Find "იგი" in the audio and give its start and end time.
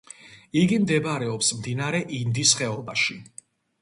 0.61-0.79